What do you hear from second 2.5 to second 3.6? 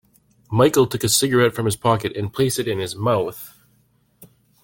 it in his mouth.